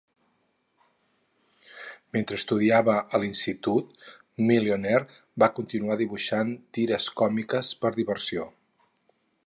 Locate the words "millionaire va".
4.47-5.51